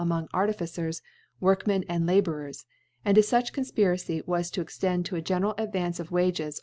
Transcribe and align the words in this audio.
among 0.01 0.27
Artificers, 0.33 1.03
Wdrkmen^ 1.43 1.85
and 1.87 2.09
La^ 2.09 2.23
bourers•, 2.23 2.65
alnd 3.05 3.19
if 3.19 3.27
fuch 3.27 3.53
Confpiracy 3.53 4.23
wa9 4.25 4.51
to» 4.53 4.59
extend 4.61 5.05
to 5.05 5.15
a 5.15 5.21
gencraf 5.21 5.59
Advance 5.59 5.99
of 5.99 6.09
Wages 6.09 6.55
♦ 6.55 6.57
B>. 6.57 6.59